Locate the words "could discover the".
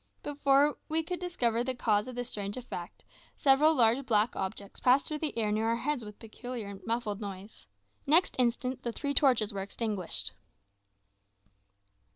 1.03-1.75